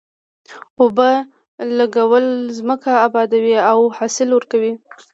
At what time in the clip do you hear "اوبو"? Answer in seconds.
0.81-1.09